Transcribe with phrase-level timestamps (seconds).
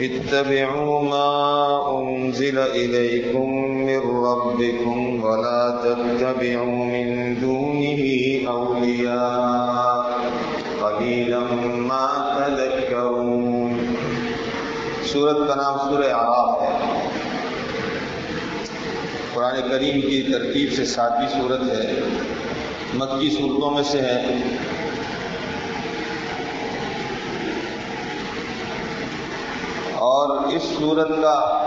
[0.00, 1.40] اتبعوا ما
[1.98, 8.02] أنزل إليكم من ربكم ولا تتبعوا من دونه
[8.50, 10.10] أولياء.
[10.80, 11.38] قليلا
[11.76, 12.06] ما
[12.36, 13.94] تذكرون.
[15.04, 17.00] سورت کا نام سورہ آراف ہے.
[19.34, 22.00] قرآن کریم کی ترتیب سے ساتویں صورت ہے.
[22.94, 24.24] مکی صورتوں میں سے ہے۔
[29.94, 31.66] اور اس صورت کا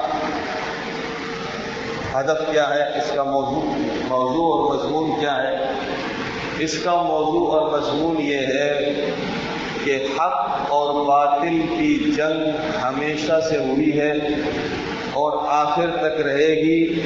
[2.14, 3.62] ہدف کیا ہے؟ اس کا موضوع
[4.08, 5.56] موضوع اور مضمون کیا ہے؟
[6.60, 8.80] اس کا موضوع اور مضمون یہ ہے
[9.84, 12.50] کہ حق اور باطل کی جنگ
[12.84, 14.12] ہمیشہ سے ہوئی ہے
[15.14, 17.02] اور آخر تک رہے گی۔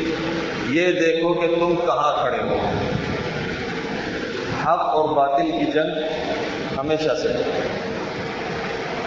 [0.70, 2.58] یہ دیکھو کہ تم کہاں کھڑے ہو۔
[4.68, 5.90] حق اور باطل کی جنگ
[6.80, 7.60] ہمیشہ سے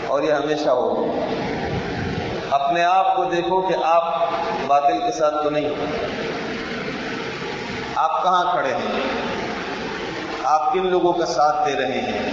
[0.07, 1.21] اور یہ ہمیشہ ہوگی۔
[2.51, 4.15] اپنے آپ کو دیکھو کہ آپ
[4.67, 5.69] باطل کے ساتھ تو نہیں
[7.95, 9.01] آپ کہاں کھڑے ہیں؟
[10.45, 12.31] آپ کن لوگوں کا ساتھ دے رہے ہیں؟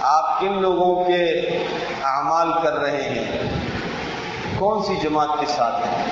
[0.00, 1.40] آپ کن لوگوں کے
[2.02, 3.42] اعمال کر رہے ہیں؟
[4.58, 6.04] کون سی جماعت کے ساتھ ہیں؟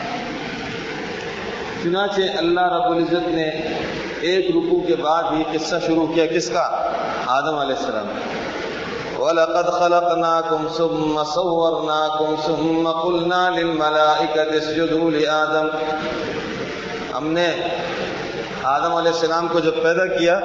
[1.82, 3.50] چنانچہ اللہ رب العزت نے
[4.22, 6.92] ایک رکو کے بعد یہ قصہ شروع کیا کس کا؟
[7.26, 8.06] آدم علیہ السلام۔
[9.22, 15.68] وَلَقَدْ خَلَقْنَاكُمْ ثُمَّ صَوَّرْنَاكُمْ ثُمَّ قُلْنَا لِلْمَلَائِكَةِ اسْجُدُوا لِآدَمَ۔
[17.16, 17.50] ہم نے
[18.62, 20.40] آدم علیہ السلام کو جب پیدا کیا،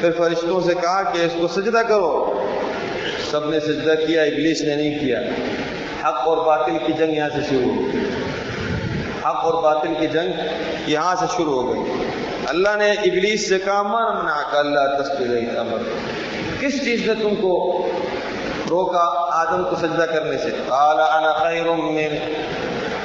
[0.00, 2.40] پھر فرشتوں سے کہا کہ اس کو سجدہ کرو۔
[3.30, 5.20] سب نے سجدہ کیا، ابلیس نے نہیں کیا۔
[6.08, 8.00] حق اور باطل کی جنگ یہاں سے شروع ہو گئی۔
[9.20, 10.32] حق اور باطل کی جنگ
[10.86, 11.92] یہاں سے شروع ہو گئی۔
[12.48, 15.78] اللہ نے ابلیس سے کہا، من منا کا اللہ تصویر امر
[16.60, 17.86] کس چیز نے تم کو
[18.70, 22.18] روکا آدم کو سجدہ کرنے سے؟ انا خیر من۔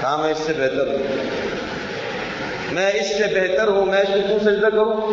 [0.02, 1.26] کہا، میں اس سے بہتر ہوں۔
[2.72, 5.12] میں اس سے بہتر ہوں، میں اس کو کیوں سجدہ کروں؟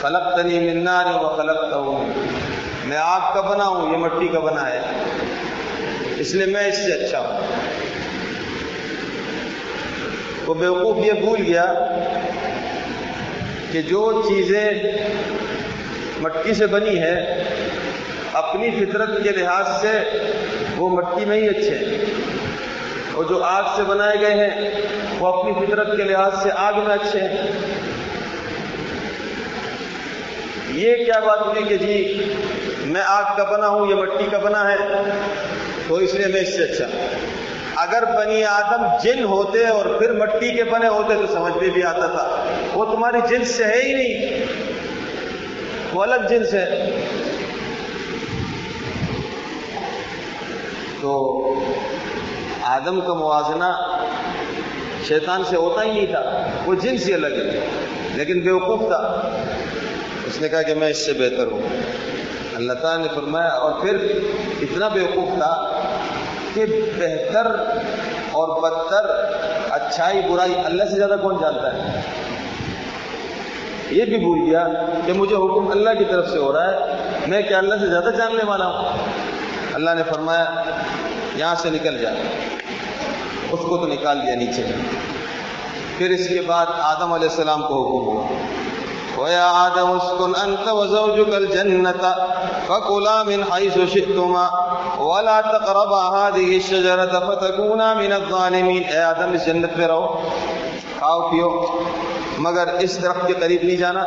[0.00, 1.76] خلقتنی من نار و خلقتہ
[2.84, 4.80] میں آگ کا بنا ہوں، یہ مٹی کا بنا ہے۔
[6.16, 7.40] اس لیے میں اس سے اچھا ہوں۔
[10.46, 11.74] وہ بیوقوف یہ بھول گیا
[13.72, 14.70] کہ جو چیزیں
[16.20, 17.44] مٹی سے بنی ہے
[18.32, 20.18] اپنی فطرت کے لحاظ سے
[20.76, 21.98] وہ مٹی میں ہی اچھے ہیں۔
[23.12, 24.70] اور جو آگ سے بنائے گئے ہیں،
[25.18, 27.36] وہ اپنی فطرت کے لحاظ سے آگ میں اچھے ہیں۔
[30.68, 32.22] یہ کیا بات ہوئی کہ جی
[32.84, 34.76] میں آگ کا بنا ہوں، یہ مٹی کا بنا ہے،
[35.88, 36.86] تو اس لیے میں اس سے اچھا
[37.82, 41.82] اگر بنی آدم جن ہوتے اور پھر مٹی کے بنے ہوتے تو سمجھ میں بھی
[41.82, 42.44] آتا تھا۔
[42.74, 44.44] وہ تمہاری جنس سے ہے ہی نہیں۔
[45.92, 46.90] وہ الگ جنس ہے
[51.00, 51.42] تو
[52.62, 53.98] آدم کا موازنہ
[55.08, 57.66] شیطان سے ہوتا ہی نہیں تھا۔ وہ جنس ہی الگ ہے،
[58.14, 59.30] لیکن بیوقوف تھا۔
[60.26, 61.62] اس نے کہا کہ میں اس سے بہتر ہوں۔
[62.54, 64.18] اللہ تعالیٰ نے فرمایا اور پھر
[64.62, 65.72] اتنا بیوقوف تھا
[66.54, 66.66] کہ
[66.98, 67.46] بہتر
[68.32, 69.06] اور بدتر،
[69.70, 72.00] اچھائی، برائی اللہ سے زیادہ کون جانتا ہے؟
[73.90, 74.66] یہ بھی بھول گیا
[75.06, 76.78] کہ مجھے حکم اللہ کی طرف سے ہو رہا ہے،
[77.26, 78.98] میں کیا اللہ سے زیادہ جاننے والا ہوں؟
[79.74, 80.44] اللہ نے فرمایا،
[81.36, 82.10] یہاں سے نکل جا،
[83.50, 84.62] اس کو تو نکال دیا نیچے۔
[85.98, 88.26] پھر اس کے بعد آدم علیہ السلام کو حکم ہوا۔
[89.24, 92.08] وَيَا آدَمُ اسْكُنْ أَنْتَ وَزَوْجُكَ الْجَنَّةَ
[92.66, 94.71] فَكُلَا مِنْ حَيْثُ شِئْتُمَا۔
[95.02, 100.06] وَلَا تَقْرَبَا هَذِهِ الشَّجَرَةَ فَتَكُونَا مِنَ الظَّالِمِينَ۔ اے آدم، اس جنت پہ رہو،
[100.98, 101.66] کھاؤ، پیو،
[102.38, 104.04] مگر اس درخت کے قریب نہیں جانا،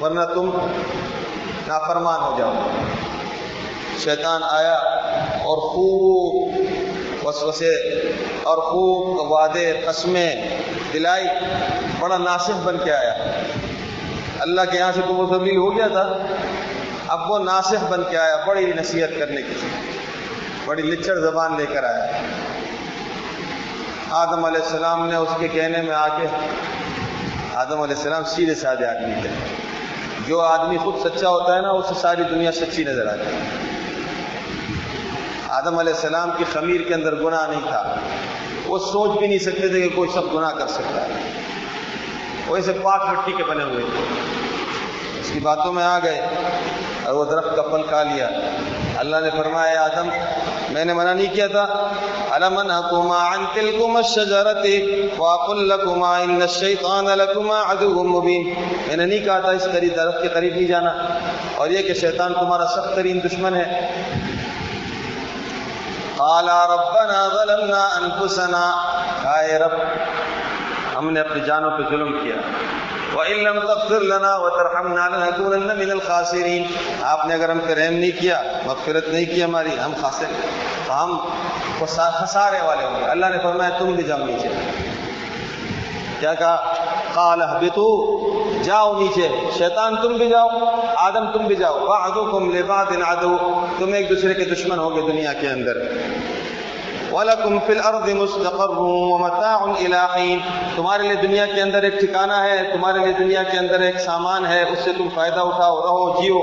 [0.00, 0.50] ورنہ تم
[1.66, 2.52] نافرمان ہو جاؤ۔
[3.98, 4.74] شیطان آیا
[5.32, 6.52] اور خوب
[7.24, 7.74] وسوسے
[8.42, 10.36] اور خوب وعدے، قسمیں
[10.92, 11.24] دلائی،
[12.00, 13.14] بڑا ناصف بن کے آیا۔
[14.40, 16.18] اللہ کے یہاں سے تو وہ تبدیل ہو گیا تھا۔
[17.08, 19.54] اب وہ ناصف بن کے آیا، بڑی نصیحت کرنے کی
[20.64, 22.06] بڑی لچڑ زبان لے کر آیا۔
[24.10, 26.26] آدم علیہ السلام نے اس کے کہنے میں آ کے
[27.54, 29.28] آدم علیہ السلام سیدھے سادھے آدمی تھے۔
[30.26, 33.48] جو آدمی خود سچا ہوتا ہے نا اسے ساری دنیا سچی نظر آتی ہے۔
[35.48, 37.94] آدم علیہ السلام کی خمیر کے اندر گناہ نہیں تھا۔
[38.66, 41.08] وہ سوچ بھی نہیں سکتے تھے کہ کوئی سب گناہ کر سکتا ہے۔
[42.46, 44.04] وہ ایسے پاک مٹی کے بنے ہوئے تھے۔
[45.20, 46.20] اس کی باتوں میں آ گئے۔
[47.08, 48.28] اور وہ درخت کا پھل کھا لیا۔
[48.96, 50.08] اللہ نے فرمایا آدم،
[50.68, 51.88] میں نے منع نہیں کیا تھا۔
[52.30, 54.66] علم انہکما عن تلکما الشجرت
[55.18, 58.54] واقل لکما ان الشیطان لکما عدو مبین۔
[58.86, 60.94] میں نے نہیں کہا تھا اس قریب درخت کے قریب نہیں جانا۔
[61.54, 63.88] اور یہ کہ شیطان تمہارا سخت ترین دشمن ہے۔
[66.16, 68.70] قال ربنا ظلمنا انفسنا۔
[69.24, 69.72] اے رب
[70.98, 72.34] ہم نے اپنی جانوں پہ ظلم کیا۔
[73.16, 76.66] وَإِن لَمْ تَغْفِرْ لَنَا وَتَرْحَمْنَا لَنَكُونَنَّ مِنَ الْخَاسِرِينَ۔
[77.02, 80.26] آپ نے اگر ہم پہ رحم نہیں کیا، مغفرت نہیں کی ہماری، ہم خاسر
[80.86, 81.26] تو ہم
[81.94, 84.48] خسارے والے ہوں گے۔ اللہ نے فرمایا، تم بھی جاؤ نیچے۔
[86.20, 86.74] کیا کہا؟
[87.14, 88.18] قال اهبطوا۔
[88.62, 89.28] جاؤ نیچے۔
[89.58, 90.48] شیطان، تم بھی جاؤ۔
[90.96, 95.48] آدم، تم بھی جاؤ۔ بعضکم لبعض عدو۔ تم ایک دوسرے کے دشمن ہوگے دنیا کے
[95.48, 95.78] اندر۔
[97.12, 100.38] وَلَكُمْ فِي الْأَرْضِ مُسْتَقَرٌ وَمَتَاعٌ إِلَىٰ حِينٍ
[100.76, 104.46] تمہارے لیے دنیا کے اندر ایک ٹھکانہ ہے، تمہارے لیے دنیا کے اندر ایک سامان
[104.46, 106.38] ہے، اس سے تم فائدہ اٹھاؤ، رہو، جیو۔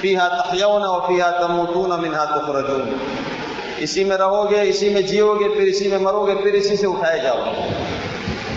[0.00, 2.90] فِيهَا تَحْيَوْنَ وَفِيهَا تَمُوتُونَ مِنْهَا تُخْرَجُونَ۔
[3.78, 6.76] اسی میں رہو گے، اسی میں جیو گے، پھر اسی میں مرو گے، پھر اسی
[6.76, 7.38] سے اٹھائے جاؤ۔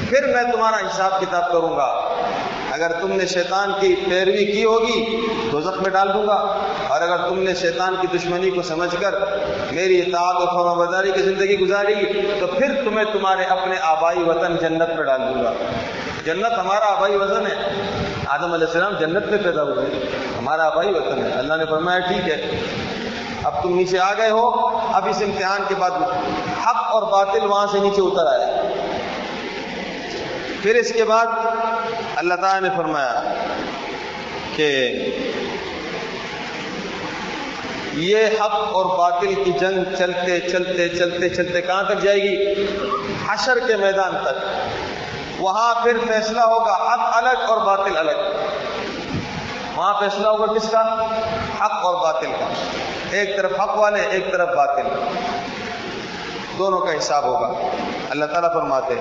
[0.09, 2.01] پھر میں تمہارا حساب کتاب کروں گا۔
[2.71, 7.01] اگر تم نے شیطان کی پیروی کی ہوگی تو زخم میں ڈال دوں گا۔ اور
[7.01, 9.15] اگر تم نے شیطان کی دشمنی کو سمجھ کر
[9.71, 11.95] میری اطاعت و فرما برداری کی زندگی گزاری،
[12.39, 15.53] تو پھر تمہیں تمہارے اپنے آبائی وطن جنت میں ڈال دوں گا۔
[16.25, 17.71] جنت ہمارا آبائی وطن ہے۔
[18.27, 19.85] آدم علیہ السلام جنت میں پیدا ہوئے۔
[20.39, 22.61] ہمارا آبائی وطن ہے۔ اللہ نے فرمایا، ٹھیک ہے۔
[23.43, 24.49] اب تم نیچے آ گئے ہو۔
[24.93, 25.91] اب اس امتحان کے بعد
[26.67, 28.54] حق اور باطل وہاں سے نیچے اتر آئے۔
[30.65, 31.25] پھر اس کے بعد
[32.15, 33.21] اللہ تعالیٰ نے فرمایا
[34.55, 34.91] کہ
[37.93, 42.65] یہ حق اور باطل کی جنگ چلتے چلتے چلتے چلتے کہاں تک جائے گی؟
[43.27, 44.59] حشر کے میدان تک۔
[45.39, 48.17] وہاں پھر فیصلہ ہوگا، حق الگ اور باطل الگ۔
[49.75, 50.81] وہاں فیصلہ ہوگا کس کا؟
[51.65, 52.53] حق اور باطل کا۔
[53.11, 54.87] ایک طرف حق والے، ایک طرف باطل۔
[56.57, 57.47] دونوں کا حساب ہوگا۔
[58.09, 58.93] اللہ تعالیٰ فرماتے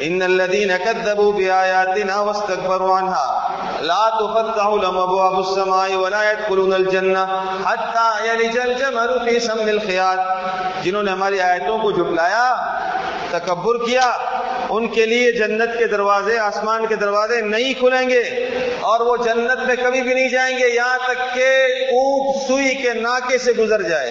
[0.00, 7.24] ان الذين كذبوا بآياتنا واستكبروا عنها لا تفتح لهم ابواب السماء ولا يدخلون الجنه
[7.64, 12.46] حتى يلج الجمل في سم الخياط جنہوں نے ہماری آیتوں کو جھٹلایا،
[13.30, 14.06] تکبر کیا،
[14.68, 18.22] ان کے لیے جنت کے دروازے، آسمان کے دروازے نہیں کھلیں گے
[18.80, 21.48] اور وہ جنت میں کبھی بھی نہیں جائیں گے، یہاں تک کہ
[21.92, 24.10] اونٹ سوئی کے ناکے سے گزر جائے۔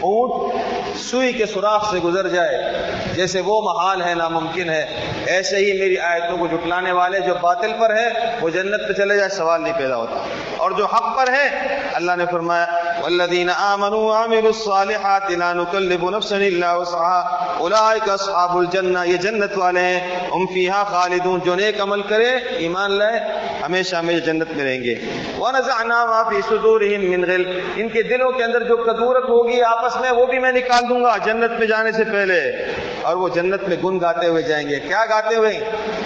[0.00, 0.52] اونٹ
[0.98, 2.72] سوئی کے سوراخ سے گزر جائے،
[3.14, 7.72] جیسے وہ محال ہے، ناممکن ہے۔ ایسے ہی میری آیتوں کو جھٹلانے والے جو باطل
[7.80, 8.08] پر ہے
[8.40, 10.24] وہ جنت پہ چلے جائے، سوال نہیں پیدا ہوتا۔
[10.56, 12.66] اور جو حق پر ہے، اللہ نے فرمایا
[13.02, 19.80] والذین آمنوا وعملوا الصالحات لا نکلف نفسا الا وسعها اولئک اصحاب الجنہ یہ جنت والے
[19.80, 23.20] ہیں۔ ہم فیہا خالدون۔ جو نیک عمل کرے، ایمان لائے
[23.66, 24.94] ہمیشہ ہمیشہ جنت میں رہیں گے۔
[25.38, 29.96] ونزعنا ما فی صدورهم من غل ان کے دلوں کے اندر جو کدورت ہوگی آپس
[29.96, 32.64] میں وہ بھی میں نکال دوں گا جنت میں جانے سے پہلے۔
[33.02, 35.60] اور وہ جنت میں گن گاتے ہوئے جائیں گے۔ کیا گاتے ہوئے؟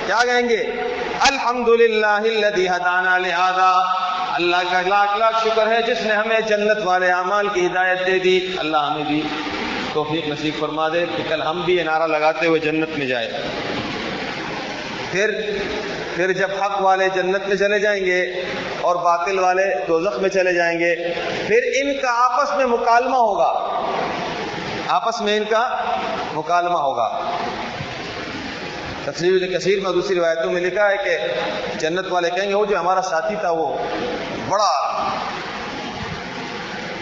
[0.07, 0.57] کیا گائیں گے؟
[1.21, 3.83] الحمدللہ الذی ہدانا لہذا۔
[4.35, 8.19] اللہ کا لاکھ لاکھ شکر ہے جس نے ہمیں جنت والے اعمال کی ہدایت دے
[8.19, 9.23] دی۔ اللہ ہمیں بھی
[9.93, 13.29] توفیق نصیب فرما دے کہ کل ہم بھی یہ نعرہ لگاتے ہوئے جنت میں جائیں
[15.13, 15.31] پھر
[16.21, 18.43] پھر جب حق والے جنت میں چلے جائیں گے
[18.81, 20.97] اور باطل والے دوزخ میں چلے جائیں گے،
[21.47, 23.81] پھر ان کا آپس میں مکالمہ ہوگا۔
[24.89, 25.77] آپس میں ان کا
[26.35, 27.21] مکالمہ ہوگا۔
[29.05, 31.19] تفصیل کثیر میں دوسری روایتوں میں لکھا ہے کہ
[31.79, 33.79] جنت والے کہیں گے، وہ جو ہمارا ساتھی تھا، وہ
[34.49, 35.09] بڑا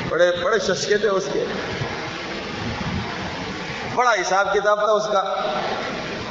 [0.08, 1.44] بڑے بڑے ششکے تھے اس کے۔
[3.94, 5.34] بڑا حساب کتاب تھا اس کا۔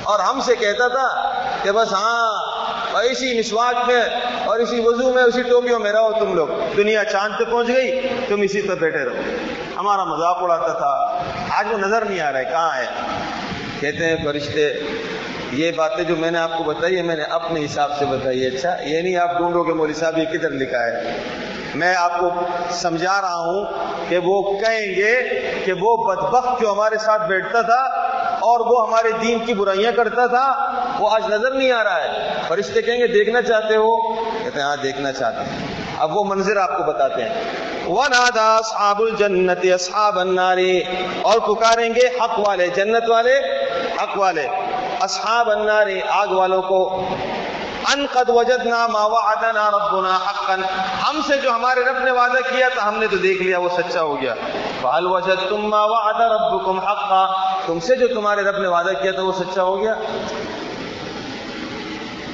[0.03, 1.31] اور ہم سے کہتا تھا
[1.63, 2.36] کہ بس ہاں
[2.91, 4.01] اور اسی مسواک میں
[4.45, 8.01] اور اسی وضو میں اسی ٹوپیوں میں رہو تم لوگ۔ دنیا چاند پہ پہنچ گئی،
[8.27, 9.15] تم اسی پہ بیٹھے رہو۔
[9.77, 11.23] ہمارا مذاق اڑاتا تھا،
[11.59, 12.85] آج وہ نظر نہیں آ رہا ہے، کہاں ہے؟
[13.79, 14.73] کہتے ہیں فرشتے،
[15.51, 18.41] یہ باتیں جو میں نے آپ کو بتائی ہے میں نے اپنے حساب سے بتائی
[18.41, 21.17] ہے اچھا یہ نہیں آپ ڈھونڈو کہ مولوی صاحب یہ کدھر لکھا ہے۔
[21.75, 22.29] میں آپ کو
[22.71, 23.65] سمجھا رہا ہوں
[24.09, 25.13] کہ وہ کہیں گے
[25.65, 27.81] کہ وہ بدبخت جو ہمارے ساتھ بیٹھتا تھا
[28.41, 30.45] اور وہ ہمارے دین کی برائیاں کرتا تھا
[30.99, 34.13] وہ آج نظر نہیں آ رہا ہے۔ فرشتے کہیں گے، دیکھنا چاہتے ہو؟
[34.43, 37.43] کہتے ہیں ہاں دیکھنا چاہتے ہیں۔ اب وہ منظر آپ کو بتاتے ہیں۔
[37.87, 40.81] وَنَادَا أَصْحَابُ الْجَنَّةِ أَصْحَابَ النَّارِ۔
[41.21, 43.39] اور پکاریں گے حق والے، جنت والے،
[44.03, 44.47] حق والے۔
[44.99, 47.07] اصحاب النار، آگ والوں کو۔
[47.93, 50.55] ان قد وجدنا ما وعدنا ربنا حقا۔
[51.09, 53.69] ہم سے جو ہمارے رب نے وعدہ کیا تھا، ہم نے تو دیکھ لیا، وہ
[53.77, 54.33] سچا ہو گیا۔
[54.81, 57.25] فهل وجدتم ما وعد ربكم حقا۔
[57.65, 59.95] تم سے جو تمہارے رب نے وعدہ کیا تھا، وہ سچا ہو گیا۔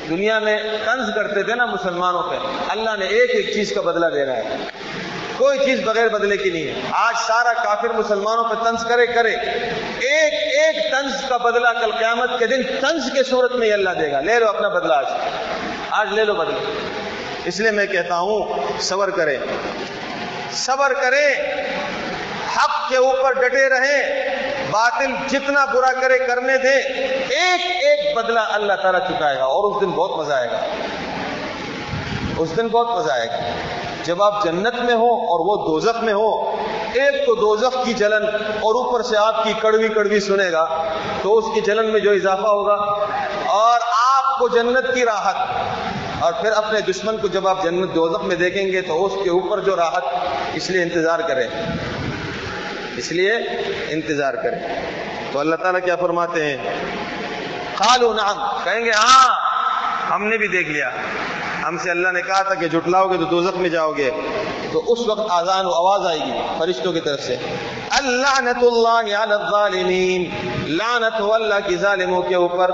[0.09, 2.35] دنیا میں طنز کرتے تھے نا مسلمانوں پہ،
[2.67, 4.55] اللہ نے ایک ایک چیز کا بدلہ دے رہا ہے۔
[5.37, 9.35] کوئی چیز بغیر بدلے کی نہیں ہے۔ آج سارا کافر مسلمانوں پہ طنز کرے کرے۔
[9.99, 13.89] ایک ایک طنز کا بدلہ کل قیامت کے دن طنز کے صورت میں ہی اللہ
[13.89, 15.05] دے گا۔ لے لو اپنا بدلہ آج۔
[15.89, 16.57] آج لے لو بدلہ۔
[17.45, 19.37] اس لیے میں کہتا ہوں، صبر کرے۔
[20.51, 21.33] صبر کرے۔
[22.55, 24.29] حق کے اوپر ڈٹے رہے۔
[24.71, 26.75] باطل جتنا برا کرے کرنے دے۔
[27.35, 30.59] ایک ایک بدلہ اللہ تعالیٰ چکائے گا اور اس دن بہت مزہ آئے گا۔
[32.37, 33.37] اس دن بہت مزہ آئے گا۔
[34.03, 36.51] جب آپ جنت میں ہو اور وہ دوزخ میں ہو،
[36.93, 40.83] ایک تو دوزخ کی جلن اور اوپر سے آپ کی کڑوی کڑوی سنے گا
[41.21, 42.73] تو اس کی جلن میں جو اضافہ ہوگا
[43.47, 43.79] اور
[44.15, 45.35] آپ کو جنت کی راحت۔
[46.19, 49.29] اور پھر اپنے دشمن کو جب آپ جنت دوزخ میں دیکھیں گے تو اس کے
[49.29, 50.03] اوپر جو راحت،
[50.53, 51.47] اس لیے انتظار کریں۔
[52.97, 53.31] اس لیے
[53.89, 54.81] انتظار کریں۔
[55.31, 56.57] تو اللہ تعالیٰ کیا فرماتے ہیں؟
[57.75, 59.33] خالو نام کہیں گے ہاں
[60.09, 60.89] ہم نے بھی دیکھ لیا۔
[61.67, 64.11] ہم سے اللہ نے کہا تھا کہ جھٹلاؤ گے تو دوزخ میں جاؤ گے
[64.73, 67.35] تو اس وقت آزان و آواز آئے گی فرشتوں کی طرف سے۔
[67.89, 70.29] اللہ اللہ الظالمین،
[70.67, 72.71] لعنت ہو اللہ کی ظالموں کے اوپر۔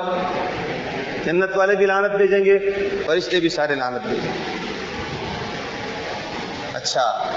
[1.25, 2.59] جنت والے بھی لعنت بھیجیں گے،
[3.05, 4.59] فرشتے بھی سارے لعنت بھیجیں گے۔
[6.73, 7.31] اچھا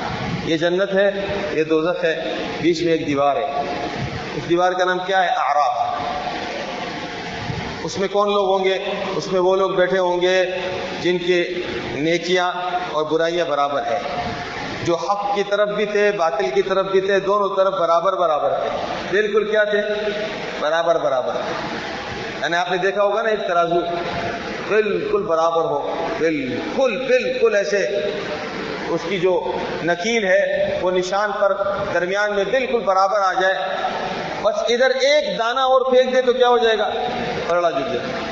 [0.45, 3.62] یہ جنت ہے، یہ دوزخ ہے، بیچ میں ایک دیوار ہے۔
[4.35, 5.82] اس دیوار کا نام کیا ہے؟ آراف
[7.85, 8.79] اس میں کون لوگ ہوں گے؟
[9.17, 10.45] اس میں وہ لوگ بیٹھے ہوں گے
[11.01, 11.55] جن کے
[11.95, 12.53] نیکیاں
[12.93, 14.33] اور برائیاں برابر ہیں۔
[14.85, 18.49] جو حق کی طرف بھی تھے، باطل کی طرف بھی تھے، دونوں طرف برابر برابر
[18.49, 18.69] تھے۔
[19.11, 19.79] بالکل کیا تھے؟
[20.61, 21.77] برابر برابر تھے۔
[22.43, 23.81] یعنی آپ نے دیکھا ہوگا نا ایک ترازو۔
[24.69, 27.87] بالکل برابر ہو۔ بالکل بالکل ایسے۔
[28.89, 29.53] اس کی جو
[29.85, 31.53] نکیل ہے، وہ نشان پر
[31.95, 33.55] درمیان میں بالکل برابر آ جائے۔
[34.43, 36.91] بس ادھر ایک دانا اور پھینک دے تو کیا ہو جائے گا؟
[37.49, 38.22] پرڑا جٹ جائے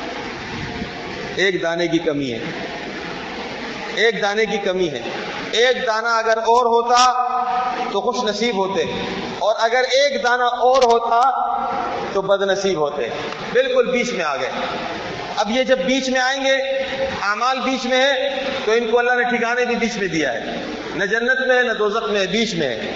[1.36, 2.38] ایک دانے کی کمی ہے۔
[3.94, 5.00] ایک دانے کی کمی ہے۔
[5.50, 7.12] ایک دانا اگر اور ہوتا
[7.92, 8.84] تو خوش نصیب ہوتے۔
[9.38, 11.30] اور اگر ایک دانا اور ہوتا
[12.12, 13.08] تو بد نصیب ہوتے۔
[13.52, 14.50] بالکل بیچ میں آ گئے۔
[15.36, 16.56] اب یہ جب بیچ میں آئیں گے،
[17.22, 20.62] اعمال بیچ میں ہے، تو ان کو اللہ نے ٹھکانے بھی بیچ میں دیا ہے۔
[20.94, 22.92] نہ جنت میں ہے، نہ دوزخ میں ہے بیچ میں ہے۔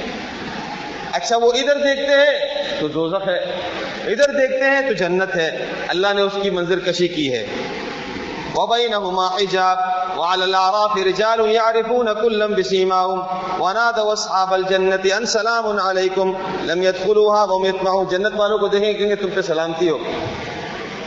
[1.13, 3.45] اچھا وہ ادھر دیکھتے ہیں تو دوزخ ہے۔
[4.07, 7.47] ادھر دیکھتے ہیں تو جنت ہے۔ اللہ نے اس کی منظر کشی کی ہے۔
[8.55, 9.79] وبينهما حجاب
[10.19, 13.21] وعلى الاعراف رجال يعرفون كلا بسيماهم
[13.63, 16.33] ونادوا اصحاب الجنه ان سلام عليكم
[16.63, 19.99] لم يدخلوها وهم يطمعون جنت والوں کو دیکھیں گے تم پہ سلامتی ہو۔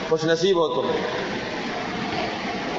[0.10, 0.88] خوش نصیب ہو تم۔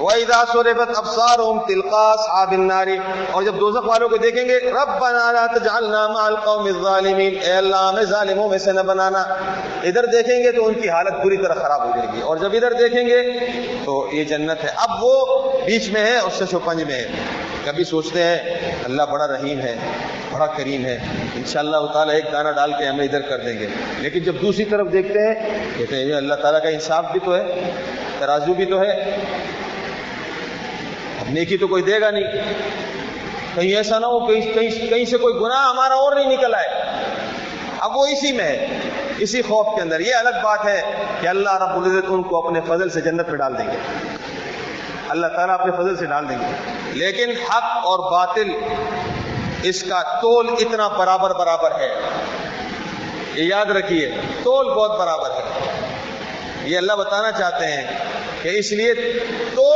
[0.00, 2.96] وَإِذَا صُرِفَتْ أَبْصَارُهُمْ تِلْقَاءَ أَصْحَابِ النَّارِ
[3.30, 7.76] اور جب دوزخ والوں کو دیکھیں گے، رَبَّنَا لَا تَجْعَلْنَا مَعَ الْقَوْمِ الظَّالِمِينَ۔ اے اللہ،
[7.76, 9.18] ہمیں ظالموں میں سے نہ بنانا۔
[9.82, 12.50] ادھر دیکھیں گے تو ان کی حالت بری طرح خراب ہو جائے گی۔ اور جب
[12.52, 13.22] ادھر دیکھیں گے
[13.84, 15.26] تو یہ جنت ہے۔ اب وہ
[15.66, 17.08] بیچ میں ہے اور شش و پنج میں ہے۔
[17.64, 18.38] کبھی سوچتے ہیں،
[18.84, 19.76] اللہ بڑا رحیم ہے،
[20.32, 20.98] بڑا کریم ہے۔
[21.34, 23.66] انشاءاللہ تعالیٰ ایک دانہ ڈال کے ہمیں ادھر کر دیں گے۔
[23.98, 27.70] لیکن جب دوسری طرف دیکھتے ہیں، کہتے ہیں، اللہ تعالیٰ کا انصاف بھی تو ہے،
[28.18, 29.16] ترازو بھی تو ہے۔
[31.28, 32.24] نیکی تو کوئی دے گا نہیں۔
[33.54, 36.68] کہیں ایسا نہ ہو، کہیں کہیں کہیں سے کوئی گناہ ہمارا اور نہیں نکل آئے۔
[37.78, 38.80] اب وہ اسی میں ہے،
[39.18, 42.60] اسی خوف کے اندر۔ یہ الگ بات ہے کہ اللہ رب العزت ان کو اپنے
[42.60, 43.76] فضل سے جنت میں ڈال دیں گے۔
[45.08, 46.46] اللہ تعالیٰ اپنے فضل سے ڈال دیں گے۔
[46.92, 48.50] لیکن حق اور باطل
[49.62, 51.94] اس کا تول اتنا برابر برابر ہے۔
[53.34, 54.10] یہ یاد رکھیے،
[54.42, 55.70] تول بہت برابر ہے۔
[56.62, 57.98] یہ اللہ بتانا چاہتے ہیں
[58.42, 58.94] کہ اس لیے
[59.54, 59.67] تول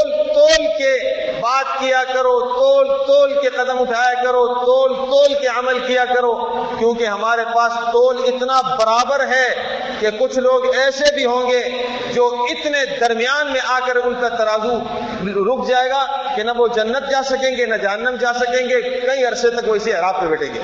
[0.43, 5.79] تول کے بات کیا کرو، تول تول کے قدم اٹھایا کرو، تول تول کے عمل
[5.79, 6.35] کیا کرو،
[6.79, 11.83] کیونکہ ہمارے پاس تول اتنا برابر ہے کہ کچھ لوگ ایسے بھی ہوں گے
[12.13, 14.79] جو اتنے درمیان میں آ کر ان کا ترازو
[15.23, 16.07] رک جائے گا
[16.37, 19.69] کہ نہ وہ جنت جا سکیں گے، نہ جہنم جا سکیں گے، کئی عرصے تک
[19.69, 20.61] وہ اسی حراب پہ بیٹھیں گے۔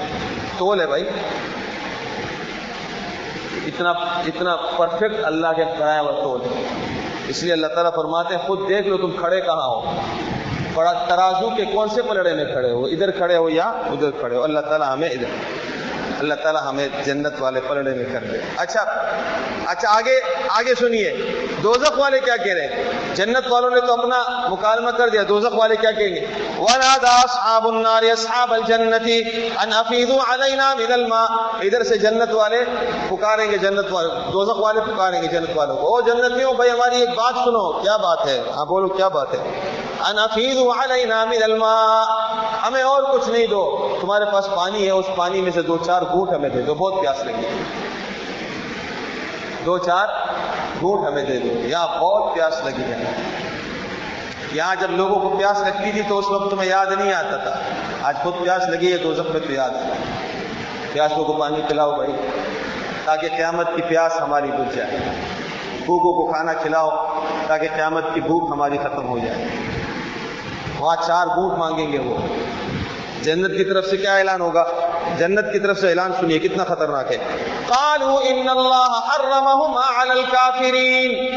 [0.58, 1.08] تول ہے بھائی۔
[3.66, 3.90] اتنا
[4.26, 6.87] اتنا پرفیکٹ اللہ کے کرایا ہوا تول۔ ہے
[7.28, 9.96] اس لیے اللہ تعالیٰ فرماتے ہیں، خود دیکھ لو تم کھڑے کہاں ہو۔
[11.08, 14.42] ترازو کے کون سے پلڑے میں کھڑے ہو؟ ادھر کھڑے ہو یا ادھر کھڑے ہو؟
[14.42, 15.57] اللہ تعالیٰ ہمیں ادھر۔
[16.18, 18.80] اللہ تعالیٰ ہمیں جنت والے پلڑے میں کر دے۔ اچھا
[19.66, 21.12] اچھا آگے آگے سنیے۔
[21.62, 22.84] دوزخ والے کیا کہہ رہے ہیں؟
[23.14, 26.26] جنت والوں نے تو اپنا مکالمہ کر دیا، دوزخ والے کیا کہیں گے؟
[26.58, 29.22] وَنَادَا أَصْحَابُ النَّارِ أَصْحَابَ الْجَنَّةِ
[29.64, 32.64] أَنْ أَفِيدُوا عَلَيْنَا مِنَ الْمَاءِ۔ ادھر سے جنت والے
[33.08, 37.00] پکاریں گے، جنت والے، دوزخ والے پکاریں گے جنت والوں کو۔ او جنتیوں، بھائی ہماری
[37.00, 39.60] ایک بات سنو، کیا بات ہے؟ ہاں بولو، کیا بات ہے؟
[40.04, 42.04] ان افیدوا علینا من الماء۔
[42.66, 46.02] ہمیں اور کچھ نہیں دو۔ تمہارے پاس پانی ہے، اس پانی میں سے دو چار
[46.02, 47.62] گھونٹ ہمیں دے دو۔ بہت پیاس لگی۔
[49.66, 50.06] دو چار
[50.80, 53.12] گھونٹ ہمیں دے دو۔ یا بہت پیاس لگی ہے۔
[54.52, 57.56] یہاں جب لوگوں کو پیاس لگتی تھی تو اس وقت تمہیں یاد نہیں آتا تھا۔
[58.02, 59.92] آج خود پیاس لگی ہے، تو میں تو یاد ہے۔
[60.92, 62.12] پیاسوں کو پانی پلاؤ بھائی،
[63.04, 64.90] تاکہ قیامت کی پیاس ہماری بجھ جائے۔
[65.86, 66.90] بھوکوں کو کھانا کھلاؤ،
[67.46, 69.44] تاکہ قیامت کی بھوک ہماری ختم ہو جائے۔
[70.78, 72.16] وہاں چار بھوک مانگیں گے وہ۔
[73.22, 74.64] جنت کی طرف سے کیا اعلان ہوگا؟
[75.18, 77.18] جنت کی طرف سے اعلان سنیے، کتنا خطرناک ہے۔
[77.66, 81.34] قالوا ان اللہ حرمهما علی الكافرین۔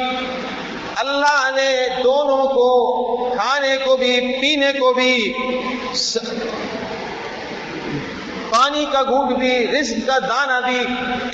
[0.95, 2.95] اللہ نے دونوں کو،
[3.29, 5.33] کھانے کو بھی، پینے کو بھی
[5.93, 6.17] س...
[8.49, 10.79] پانی کا گھونٹ بھی رزق کا دانہ بھی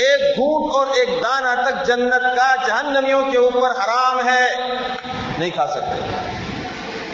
[0.05, 4.47] ایک گھونٹ اور ایک دانہ تک جنت کا جہنمیوں کے اوپر حرام ہے۔
[5.37, 6.36] نہیں کھا سکتے۔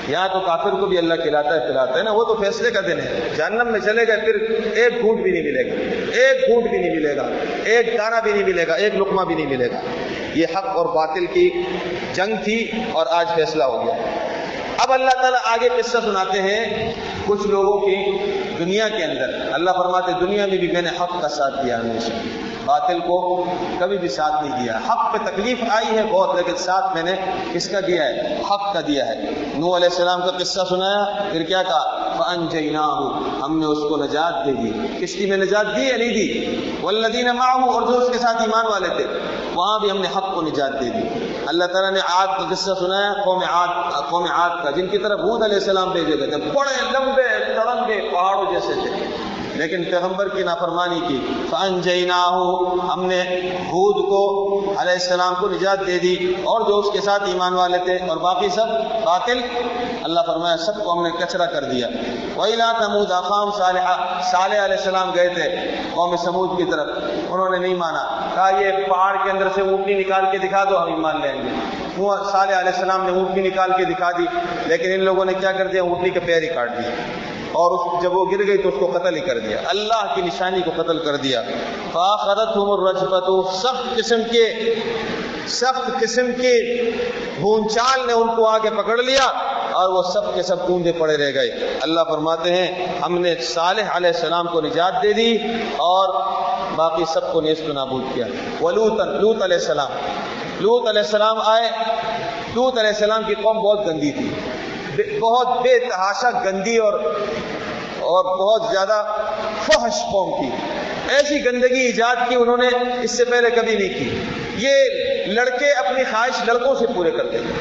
[0.07, 2.81] یہاں تو کافر کو بھی اللہ کھلاتا ہے، پلاتا ہے نا، وہ تو فیصلے کا
[2.81, 4.36] دن ہے۔ جہنم میں چلے گئے، پھر
[4.74, 5.75] ایک گھونٹ بھی نہیں ملے گا۔
[6.13, 7.27] ایک گھونٹ بھی نہیں ملے گا۔
[7.63, 9.81] ایک دانہ بھی نہیں ملے گا، ایک لقمہ بھی نہیں ملے گا۔
[10.33, 11.63] یہ حق اور باطل کی
[12.13, 13.93] جنگ تھی اور آج فیصلہ ہو گیا۔
[14.77, 16.93] اب اللہ تعالیٰ آگے قصہ سناتے ہیں
[17.25, 18.17] کچھ لوگوں کی
[18.60, 22.12] دنیا کے اندر۔ اللہ فرماتے دنیا میں بھی میں نے حق کا ساتھ دیا ہمیشہ
[22.65, 23.46] باطل کو
[23.79, 27.12] کبھی بھی ساتھ نہیں دیا۔ حق پہ تکلیف آئی ہے بہت، لیکن ساتھ میں نے
[27.53, 29.15] کس کا دیا ہے؟ حق کا دیا ہے۔
[29.55, 32.00] نو علیہ السلام کا قصہ سنایا، پھر کیا کہا؟
[33.43, 37.25] ہم نے اس کو نجات دے دی۔ کشتی میں نجات دی یا نہیں دی؟ والذین
[37.25, 39.08] معه، اور جو اس کے ساتھ ایمان والے تھے۔
[39.55, 42.72] وہاں بھی ہم نے حق کو نجات دے دی۔ اللہ تعالیٰ نے آگ کا قصہ
[42.79, 46.38] سنایا، قوم آگ قوم آگ کا، جن کی طرف حود علیہ السلام بھیجے گئے تھے۔
[46.38, 49.12] بڑے لمبے، تڑنگے پہاڑوں جیسے تھے۔
[49.55, 51.19] لیکن پیغمبر کی نافرمانی کی۔
[51.50, 52.27] فن جینا
[52.93, 57.24] ہم نے حود کو علیہ السلام کو نجات دے دی اور جو اس کے ساتھ
[57.24, 58.67] ایمان والے تھے اور باقی سب
[59.03, 59.39] باطل،
[60.03, 61.88] اللہ فرمایا سب کو ہم نے کچرا کر دیا۔
[62.36, 63.86] وہی لا تمود اقام صالح
[64.31, 66.88] صالح علیہ السلام گئے تھے قوم سمود کی طرف،
[67.29, 68.03] انہوں نے نہیں مانا۔
[68.36, 71.50] کہا، یہ پہاڑ کے اندر سے اونٹنی نکال کے دکھا دو، ہم ایمان لیں گے۔
[72.31, 74.25] صالح علیہ السلام نے اونٹنی نکال کے دکھا دی،
[74.65, 76.91] لیکن ان لوگوں نے کیا کر دیا؟ اونٹنی کے پیر ہی کاٹ دیا
[77.53, 80.22] اور اس جب وہ گر گئی تو اس کو قتل ہی کر دیا۔ اللہ کی
[80.22, 81.41] نشانی کو قتل کر دیا۔
[81.91, 82.57] فاخرت
[83.53, 84.75] سخت قسم کے
[85.48, 86.81] سخت قسم کے
[87.39, 89.25] بھونچال نے ان کو آگے پکڑ لیا
[89.72, 93.83] اور وہ سب کے سب کوندے پڑے رہ گئے۔ اللہ فرماتے ہیں، ہم نے صالح
[93.92, 95.35] علیہ السلام کو نجات دے دی
[95.77, 96.22] اور
[96.75, 98.25] باقی سب کو نیست نابود کیا۔
[98.61, 99.89] ولوت لوت علیہ السلام۔
[100.59, 101.70] لوت علیہ السلام آئے۔
[102.55, 104.33] لوت علیہ السلام کی قوم بہت گندی تھی۔
[105.20, 106.94] بہت بے تحاشا گندی اور
[108.00, 109.06] اور بہت زیادہ
[109.66, 110.56] فحش قوم کی۔
[111.16, 112.68] ایسی گندگی ایجاد کی انہوں نے
[113.03, 114.24] اس سے پہلے کبھی نہیں کی۔
[114.58, 114.75] یہ
[115.27, 117.53] لڑکے اپنی خواہش لڑکوں سے پورے کرتے تھے۔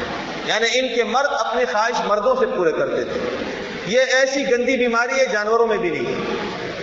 [0.47, 3.21] یعنی ان کے مرد اپنی خواہش مردوں سے پورے کرتے تھے۔
[3.87, 6.21] یہ ایسی گندی بیماری ہے، جانوروں میں بھی نہیں ہے۔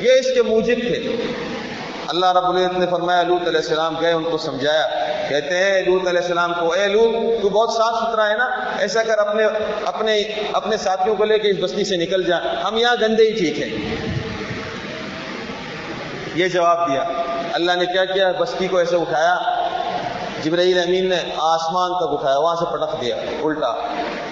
[0.02, 1.16] یہ اس کے موجب تھے۔
[2.08, 6.08] اللہ رب العزت نے فرمایا لوت علیہ السلام گئے، ان کو سمجھایا۔ کہتے ہیں لوت
[6.08, 8.46] علیہ السلام کو، اے لوت تو بہت صاف ستھرا ہے نا،
[8.80, 9.44] ایسا کر اپنے
[9.86, 13.32] اپنے اپنے ساتھیوں کو لے کے اس بستی سے نکل جا، ہم یہاں گندے ہی
[13.32, 13.96] ٹھیک ہیں.
[16.36, 17.04] یہ جواب دیا۔
[17.54, 19.38] اللہ نے کیا کیا؟ بستی کو ایسے اٹھایا۔
[20.44, 23.68] جبرائیل امین نے آسمان تک اٹھایا، وہاں سے پٹک دیا، الٹا،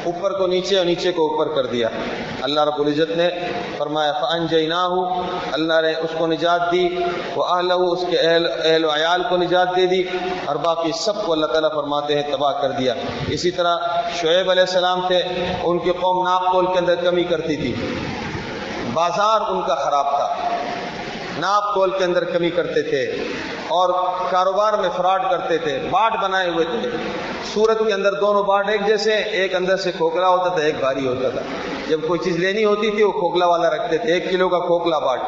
[0.04, 1.88] اوپر کو نیچے اور نیچے کو اوپر کر دیا۔
[2.44, 3.28] اللہ رب العزت نے
[3.78, 4.84] فرمایا فن جینا
[5.52, 6.88] اللہ نے اس کو نجات دی
[7.36, 10.02] وہ اہل اس کے اہل اہل و عیال کو نجات دے دی،
[10.46, 12.94] اور باقی سب کو اللہ تعالیٰ فرماتے ہیں، تباہ کر دیا۔
[13.28, 13.78] اسی طرح
[14.16, 15.20] شعیب علیہ السلام تھے،
[15.64, 17.74] ان کی قوم ناپ تول کے اندر کمی کرتی تھی۔
[18.94, 20.28] بازار ان کا خراب تھا
[21.40, 23.04] ناپ تول کے اندر کمی کرتے تھے۔
[23.68, 23.90] اور
[24.32, 26.90] کاروبار میں فراڈ کرتے تھے باٹ بنائے ہوئے تھے۔
[27.54, 31.08] سورت کے اندر دونوں باٹ ایک جیسے، ایک اندر سے کھوکھلا ہوتا تھا، ایک بھاری
[31.08, 31.42] ہوتا تھا۔
[31.88, 35.00] جب کوئی چیز لینی ہوتی تھی، وہ کھوکھلا والا رکھتے تھے۔ ایک کلو کا کھوکھلا
[35.00, 35.20] باٹ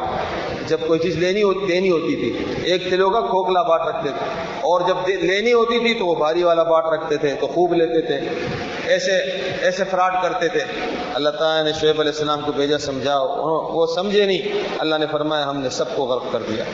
[0.66, 4.42] جب کوئی چیز لینی ہوتی دینی ہوتی تھی، ایک کلو کا کھوکھلا باٹ رکھتے تھے۔
[4.56, 8.02] اور جب لینی ہوتی تھی، تو وہ بھاری والا باٹ رکھتے تھے، تو خوب لیتے
[8.02, 8.20] تھے۔
[8.90, 9.16] ایسے
[9.60, 10.60] ایسے فراڈ کرتے تھے۔
[11.14, 13.28] اللہ تعالیٰ نے شعیب علیہ السلام کو بھیجا، سمجھاؤ۔
[13.72, 16.64] وہ سمجھے نہیں۔ اللہ نے فرمایا، ہم نے سب کو غرق کر دیا۔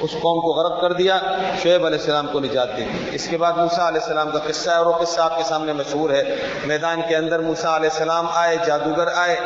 [0.00, 1.18] اس قوم کو غرق کر دیا،
[1.62, 4.74] شعیب علیہ السلام کو نجات دی۔ اس کے بعد موسا علیہ السلام کا قصہ ہے
[4.74, 8.56] اور وہ قصہ آپ کے سامنے مشہور ہے۔ میدان کے اندر موسا علیہ السلام آئے،
[8.66, 9.36] جادوگر آئے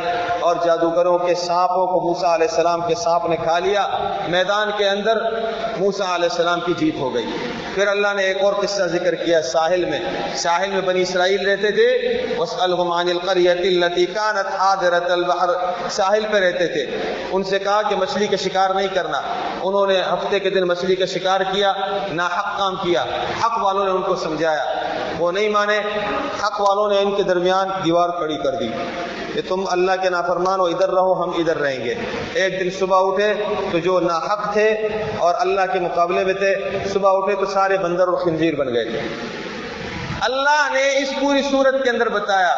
[0.41, 3.89] اور جادوگروں کے سانپوں کو موسا علیہ السلام کے سانپ نے کھا لیا۔
[4.29, 5.17] میدان کے اندر
[5.79, 7.27] موسا علیہ السلام کی جیت ہو گئی۔
[7.77, 9.99] پھر اللہ نے ایک اور قصہ ذکر کیا ساحل میں۔
[10.37, 12.17] ساحل میں بنی اسرائیل رہتے تھے۔
[15.13, 15.49] البحر۔
[15.91, 16.87] ساحل پہ رہتے تھے۔
[17.33, 19.21] ان سے کہا کہ مچھلی کا شکار نہیں کرنا۔
[19.63, 21.73] انہوں نے ہفتے کے دن مچھلی کا شکار کیا
[22.13, 23.05] نہ حق کام کیا۔
[23.45, 24.65] حق والوں نے ان کو سمجھایا۔
[25.19, 25.79] وہ نہیں مانے،
[26.45, 28.69] حق والوں نے ان کے درمیان دیوار کھڑی کر دی۔
[29.37, 31.95] کہ تم اللہ کے نافرمان ہو، ادھر رہو، ہم ادھر رہیں گے۔
[32.35, 33.35] ایک دن صبح اٹھے
[33.73, 34.71] تو جو ناحق تھے
[35.19, 38.85] اور اللہ کے مقابلے میں تھے، صبح اٹھے تو سارے بندر اور خنزیر بن گئے۔
[38.85, 39.01] تھے
[40.21, 42.55] اللہ نے اس پوری صورت کے اندر بتایا،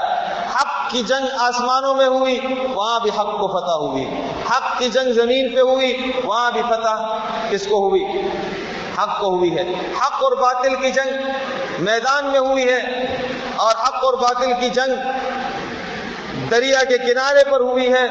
[0.55, 2.41] حق کی جنگ آسمانوں میں ہوئی،
[2.75, 4.05] وہاں بھی حق کو فتح ہوئی۔
[4.51, 7.19] حق کی جنگ زمین پہ ہوئی، وہاں بھی فتح
[7.51, 8.05] کس کو ہوئی؟
[8.99, 9.63] حق کو ہوئی ہے۔
[10.01, 11.31] حق اور باطل کی جنگ
[11.79, 13.07] میدان میں ہوئی ہے
[13.57, 14.93] اور حق اور باطل کی جنگ
[16.51, 18.07] دریا کے کنارے پر ہوئی ہے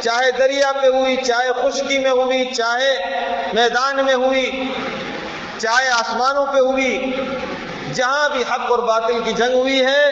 [0.00, 2.96] چاہے دریا پہ ہوئی، چاہے خشکی میں ہوئی، چاہے
[3.52, 4.72] میدان میں ہوئی،
[5.58, 7.12] چاہے آسمانوں پہ ہوئی،
[7.94, 10.06] جہاں بھی حق اور باطل کی جنگ ہوئی ہے،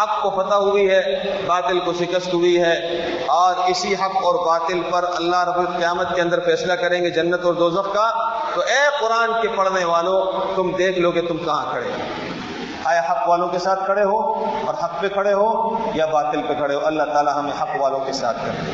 [0.00, 1.02] حق کو فتح ہوئی ہے،
[1.46, 2.74] باطل کو شکست ہوئی ہے۔
[3.26, 7.44] اور اسی حق اور باطل پر اللہ رب القیامت کے اندر فیصلہ کریں گے جنت
[7.44, 8.10] اور دوزخ کا۔
[8.54, 11.90] تو اے قرآن کے پڑھنے والوں تم دیکھ لو کہ تم کہاں کھڑے
[12.84, 14.18] آیا حق والوں کے ساتھ کھڑے ہو
[14.66, 18.00] اور حق پہ کھڑے ہو یا باطل پہ کھڑے ہو؟ اللہ تعالیٰ ہمیں حق والوں
[18.00, 18.72] کے ساتھ کرے۔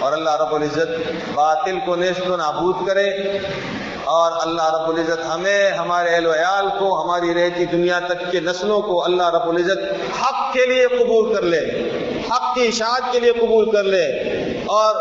[0.00, 0.88] اور اللہ رب العزت
[1.34, 3.38] باطل کو نیست و نابود کرے
[4.04, 8.80] اور اللہ رب العزت ہمیں، ہمارے اہل ویال کو، ہماری رہتی دنیا تک کے نسلوں
[8.80, 9.78] کو اللہ رب العزت
[10.22, 11.90] حق کے لیے قبول کر لے،
[12.30, 14.04] حق کی اشاعت کے لیے قبول کر لے
[14.66, 14.96] اور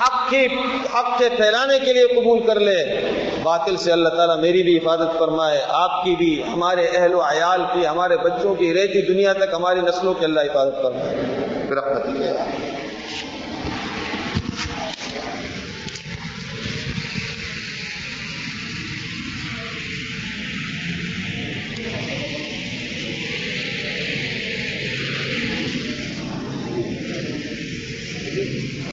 [0.00, 0.46] حق کی،
[0.94, 3.10] حق کے پھیلانے کے لیے قبول کر لے۔
[3.42, 7.62] باطل سے اللہ تعالیٰ میری بھی حفاظت فرمائے، آپ کی بھی، ہمارے اہل و عیال
[7.72, 12.69] کی، ہمارے بچوں کی رہتی دنیا تک ہماری نسلوں کی اللہ حفاظت فرمائے۔